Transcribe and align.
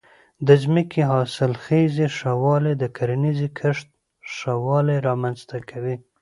د 0.47 0.49
ځمکې 0.63 1.01
د 1.03 1.07
حاصلخېزۍ 1.11 2.07
ښه 2.17 2.31
والی 2.43 2.73
د 2.77 2.83
کرنیزې 2.97 3.47
کښت 3.59 3.87
ښه 4.35 4.53
والی 4.65 4.97
رامنځته 5.07 5.57
کوي. 5.69 5.95